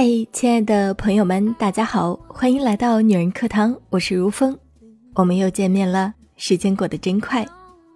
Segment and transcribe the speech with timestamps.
[0.00, 4.56] 嗨，亲爱的朋友们，大家好，欢迎来到女人课堂，我是如风，
[5.14, 6.14] 我们又见面了。
[6.36, 7.44] 时间过得真快，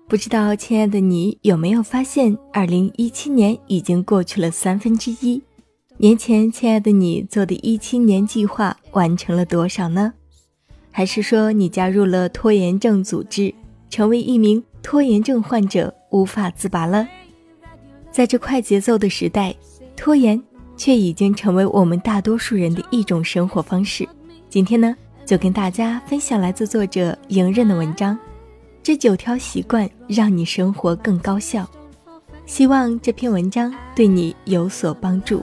[0.09, 5.41] 不知道亲爱的你有没有发现，二零一七年已经过去了三分之一。
[5.97, 10.13] 年前，亲爱的你做的一七年计划完成了多少呢？
[10.91, 13.55] 还是说你加入了拖延症组织，
[13.89, 17.07] 成为一名拖延症患者，无法自拔了？
[18.11, 19.55] 在这快节奏的时代，
[19.95, 20.43] 拖延
[20.77, 24.09] 却已经成为我们大多数人的一种生活方式。
[24.49, 28.19] 今天呢，就跟大家分享来自作者迎刃的文章。
[28.83, 31.69] 这九条习惯让你生活更高效，
[32.47, 35.43] 希望这篇文章对你有所帮助。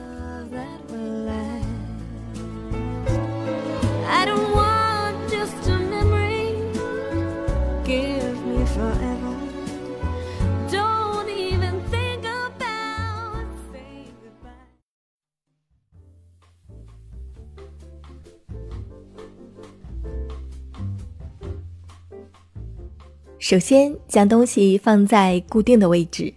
[23.40, 26.30] 首先，将东西放在固定的位置。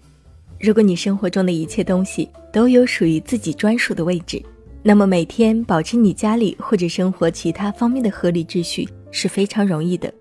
[0.57, 4.41] 如果你生活中的一切东西都有属于自己专属的位置，
[4.81, 10.11] 那么每天保持你家里或者生活其他方面的合理秩序是非常容易的。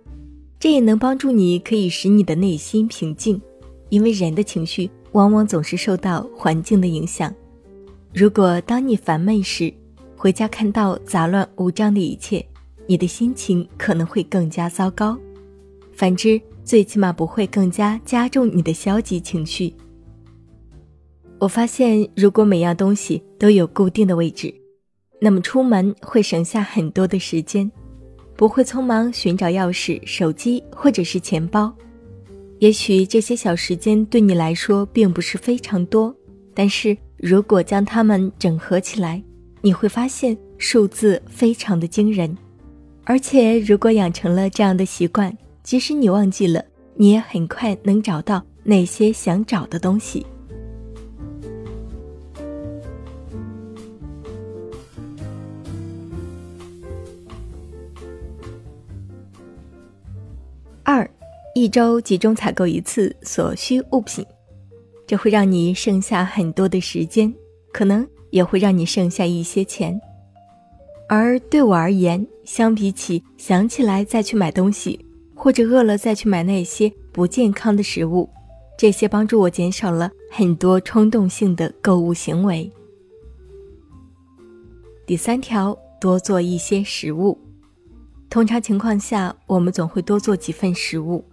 [0.59, 3.41] 这也能帮助你，可以使你的内心平静，
[3.89, 7.33] 因为人的情绪往往总是受到环境的影响。
[8.13, 9.73] 如果当你烦闷时，
[10.17, 12.45] 回家看到杂乱无章的一切，
[12.89, 15.17] 你的心情可能会更加糟糕。
[15.93, 16.41] 反之，
[16.73, 19.75] 最起码不会更加加重你的消极情绪。
[21.39, 24.55] 我发现，如果每样东西都有固定的位置，
[25.21, 27.71] 那么出门会省下很多的时间，
[28.37, 31.71] 不会匆忙寻找钥匙、手机或者是钱包。
[32.59, 36.17] 也许这些小时间对你来说并不是非常多，
[36.55, 39.23] 但是如果将它们整合起来，
[39.61, 42.35] 你会发现数字非常的惊人。
[43.05, 46.65] 而且，如果养成了这样的习惯，即使你忘记了，
[46.97, 50.27] 你也很快能找到那些想找的东西。
[60.83, 61.09] 二，
[61.55, 64.27] 一周集中采购一次所需物品，
[65.07, 67.33] 这会让你剩下很多的时间，
[67.73, 69.99] 可能也会让你剩下一些钱。
[71.09, 75.07] 而对我而言，相比起想起来再去买东西。
[75.43, 78.31] 或者饿了再去买那些不健康的食物，
[78.79, 82.71] 这些帮助我减少了很多冲动性的购物行为。
[85.05, 87.37] 第三条，多做一些食物。
[88.31, 91.25] 通常情况下，我们总会多做几份食物。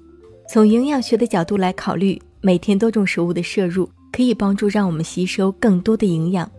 [0.48, 6.50] 从营养学的角度来考虑，每天多种食物的摄入可以帮助让我们吸收更多的营养。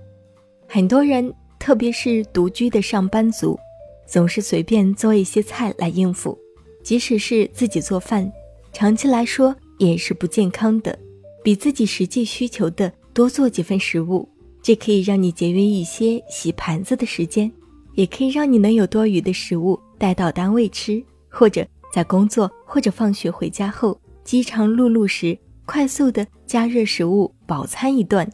[0.69, 3.59] 很多人，特别是独居的上班族，
[4.07, 6.39] 总是随便做一些菜来应付。
[6.83, 8.31] 即使是自己做饭，
[8.73, 10.99] 长期来说也是不健康的。
[11.43, 14.29] 比自己实际需求的多做几份食物，
[14.63, 17.51] 这可以让你节约一些洗盘子的时间，
[17.95, 28.31] 也可以让你能有多余的食物带到单位吃，或者在工作或者放学回家后饥肠辘辘时，快速的加热食物饱餐一顿。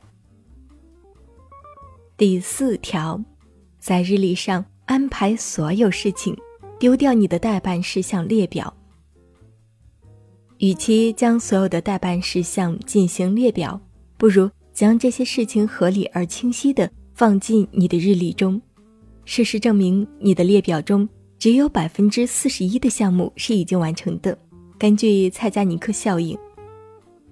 [2.17, 3.23] 第四条，
[3.79, 6.37] 在日历上安排所有事情。
[6.79, 8.73] 丢掉你的待办事项列表。
[10.59, 13.81] 与其将所有的待办事项进行列表，
[14.17, 18.61] 不如将这些事情合理而清晰的放进你的日历中。
[19.25, 24.37] 事实证明，你的列表中只有百分之四十一的项目是已经完成的。
[24.79, 26.39] 根据蔡加尼克效应，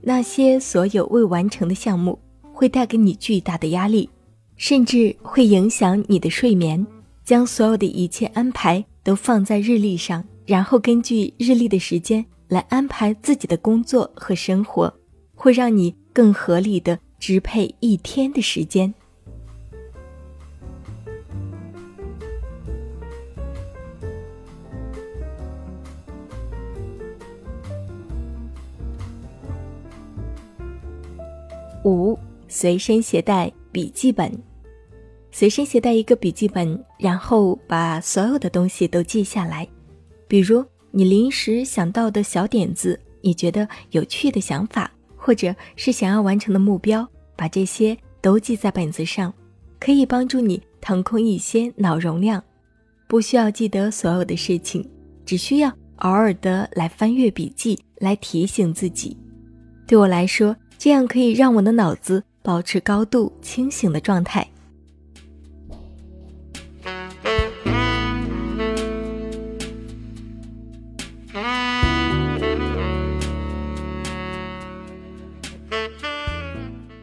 [0.01, 2.19] 那些所有未完成的项目
[2.53, 4.09] 会带给你巨大的压力，
[4.57, 6.87] 甚至会影响你的睡眠。
[7.25, 8.85] 将所有的一切安排。
[9.05, 14.93] 都放在日历上，然后根据日历的时间来安排自己的工作和生活，
[15.35, 18.93] 会让你更合理的支配一天的时间。
[31.85, 32.19] 五，
[32.49, 34.54] 随身携带笔记本。
[35.37, 39.67] 随身携带一个笔记本，然后把所有的东西都记下来，
[40.29, 47.05] 比如你临时想到的小点子，你觉得有趣的想法，或者是想要完成的目标，
[47.35, 49.35] 把这些都记在本子上，
[49.81, 52.41] 可以帮助你腾空一些脑容量。
[53.09, 54.89] 不需要记得所有的事情，
[55.27, 59.17] 只需要偶尔的来翻阅笔记，来提醒自己。
[59.85, 64.49] 对我来说，这样可以让我的脑子保持高度清醒的状态。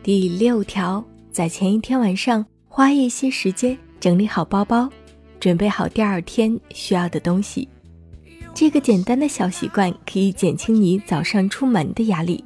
[0.03, 4.89] 第六条，在前一天晚上花一些时间整理好包包，
[5.39, 7.69] 准备好第二天需要的东西。
[8.51, 12.44] 这个简单的小习惯可以减轻你早上出门的压力。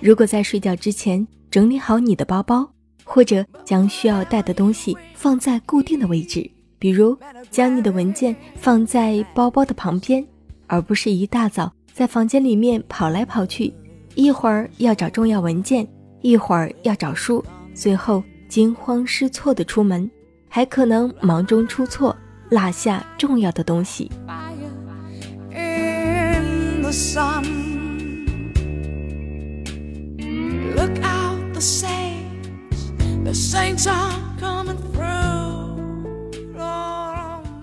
[0.00, 2.68] 如果在睡觉之前整理好你的包包，
[3.04, 6.50] 或者将需要带的东西放在固定的位置，
[6.80, 7.16] 比如
[7.48, 10.26] 将你的文件放在包包的旁边，
[10.66, 13.72] 而不是一大早在房间里面跑来跑去，
[14.16, 15.86] 一会儿要找重要文件，
[16.22, 20.08] 一会儿要找书，最后惊慌失措的出门，
[20.48, 22.16] 还可能忙中出错，
[22.48, 24.08] 落下重要的东西。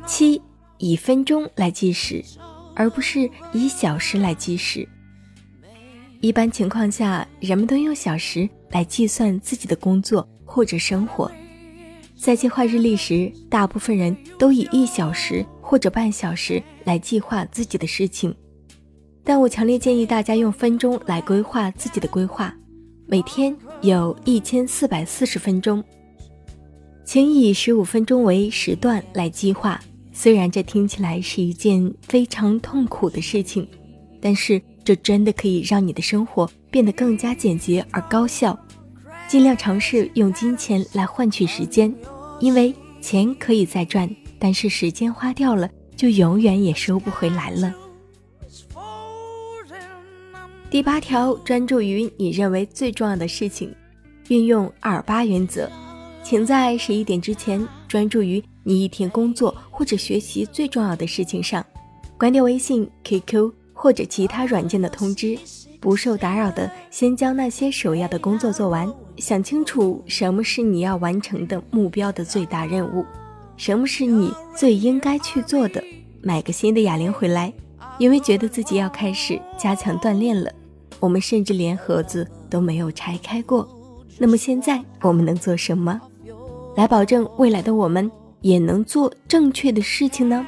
[0.06, 0.42] 七，
[0.80, 2.22] 以分钟来计时，
[2.76, 4.86] 而不是以小时来计时。
[6.22, 11.32] 一般情况下，人们都用小时来计算自己的工作或者生活。
[12.14, 18.36] 在计划日历时，大部分人都以一小时或者半小时来计划自己的事情。
[19.24, 22.54] 但我强烈建议大家用分钟来规划自己的规划。
[23.08, 25.82] 每天有一千四百四十分钟，
[27.06, 29.80] 请以十五分钟为时段来计划。
[30.12, 33.66] 虽然这听起来是一件非常痛苦的事情，
[34.20, 38.58] 但是这真的可以让你的生活变得更加简洁而高效。
[39.28, 41.94] 尽量尝试用金钱来换取时间，
[42.40, 44.10] 因为钱可以再赚，
[44.40, 47.72] 但是时间花掉了就永远也收不回来了。
[50.72, 53.72] 第八条，专注于你认为最重要的事情，
[54.30, 55.70] 运用二八原则，
[56.24, 61.64] 请在十一点之前专注于你一天工作或者学习最重要的事情上，
[62.18, 65.40] 关掉微信、QQ 或者其他软件的通知，
[65.80, 73.06] 不受打扰的先将那些首要的工作做完，想清楚什么是你要完成的目标的最大任务，
[73.56, 75.82] 什么是你最应该去做的，
[76.22, 77.54] 买个新的哑铃回来，
[77.98, 80.52] 因为觉得自己要开始加强锻炼了。
[81.00, 83.66] 我们甚至连盒子都没有拆开过。
[84.18, 86.02] 那么现在我们能做什么，
[86.76, 88.12] 来保证未来的我们
[88.42, 90.46] 也能做正确的事情呢？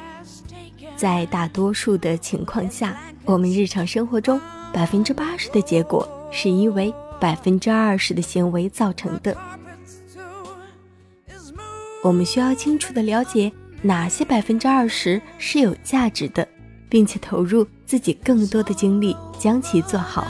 [1.02, 4.40] 在大多数的情况下，我们日常生活中
[4.72, 9.36] 百分之八十的结果是因为百分之二十的行为造成的。
[12.04, 13.50] 我们需要清楚的了解
[13.82, 16.46] 哪些百分之二十是有价值的，
[16.88, 20.24] 并且投入自己更多的精力将其做好。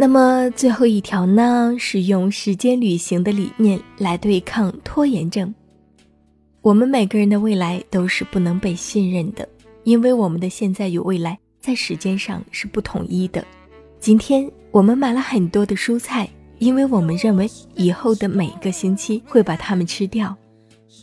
[0.00, 5.54] 那么最后一条呢，是用时间旅行的理念来对抗拖延症。
[6.62, 9.46] 我们每个人的未来都是不能被信任的，
[9.84, 13.44] 因为我们的现在与未来在时间上是不统一的。
[13.98, 16.26] 今天我们买了很多的蔬菜，
[16.60, 20.34] 因为我们认为以后的每个星期会把它们吃掉，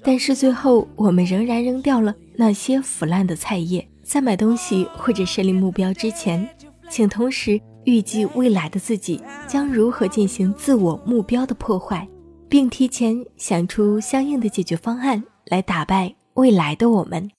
[0.01, 3.87] 但是最后我们仍然扔掉了那些腐烂的菜叶。
[4.01, 6.49] 在买东西或者设立目标之前，
[6.89, 7.61] 请同时。
[7.87, 12.05] 预计未来的自己将如何进行自我目标的破坏，
[12.49, 17.31] 并提前想出相应的解决方案来打败未来的我们。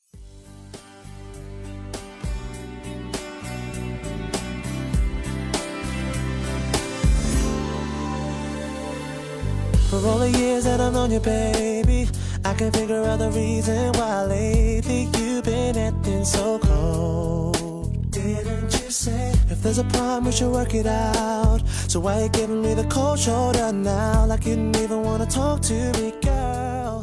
[19.59, 21.63] If there's a problem, we should work it out.
[21.89, 24.25] So why you giving me the cold shoulder now?
[24.25, 27.03] Like you didn't even wanna talk to me, girl.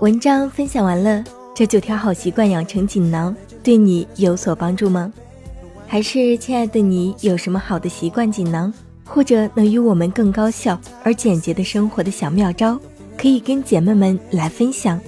[0.00, 1.22] 文章分享完了，
[1.54, 5.12] 这九条好习惯养成锦囊对你有所帮助吗？
[5.86, 8.72] 还是亲爱的你有什么好的习惯锦囊，
[9.04, 12.76] 或者能与我们更高效而简洁的生活的小妙招，
[13.16, 15.00] 可以跟姐妹们来分享。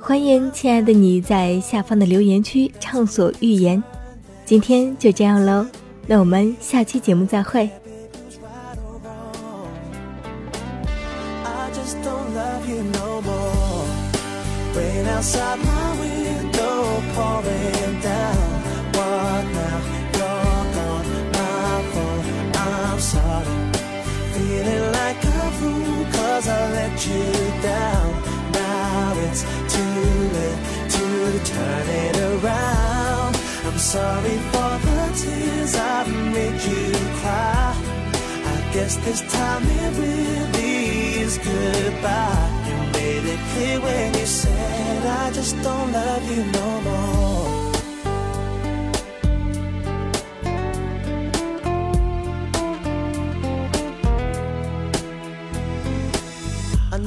[0.00, 3.80] 欢迎亲爱的你在下方的留言区畅所欲言。
[4.48, 5.66] 今天就这样喽，
[6.06, 7.68] 那我们下期节目再会。
[33.78, 37.76] Sorry for the tears I've made you cry.
[38.44, 42.64] I guess this time it really is goodbye.
[42.66, 47.17] You made it clear when you said I just don't love you no more.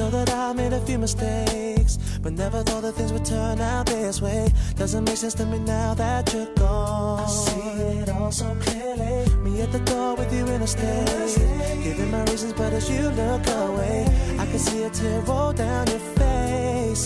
[0.01, 3.85] Know that I made a few mistakes, but never thought that things would turn out
[3.85, 4.51] this way.
[4.75, 7.19] Doesn't make sense to me now that you're gone.
[7.19, 9.17] I see it all so clearly.
[9.43, 11.37] Me at the door with you in a state.
[11.83, 13.97] Giving my reasons, but as you look away,
[14.39, 17.05] I can see a tear roll down your face.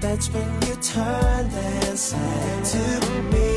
[0.00, 2.84] That's when you turned and said to
[3.32, 3.48] me,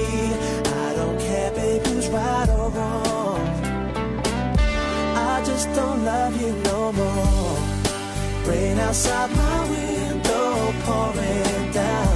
[8.89, 12.15] outside my window pouring down.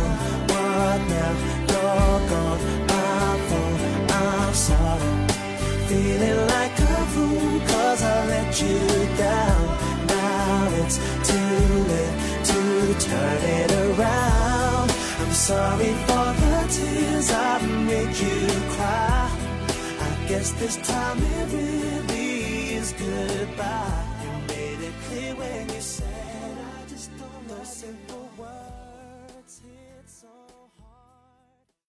[0.50, 1.34] What now?
[1.70, 2.62] You're gone.
[2.90, 3.42] I'm.
[4.10, 5.12] I'm sorry.
[5.88, 8.80] Feeling like a fool cause I let you
[9.28, 9.62] down.
[10.08, 10.98] Now it's
[11.30, 12.18] too late
[12.50, 12.62] to
[13.08, 14.90] turn it around.
[15.22, 18.40] I'm sorry for the tears I've made you
[18.76, 19.30] cry.
[20.08, 24.06] I guess this time it really is goodbye.
[24.24, 26.13] You made it clear when you said
[27.64, 28.23] você pode.